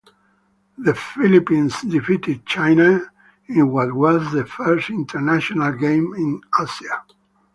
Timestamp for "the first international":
4.31-5.73